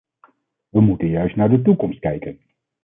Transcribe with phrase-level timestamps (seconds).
[0.69, 2.39] We moeten juist naar de toekomst kijken.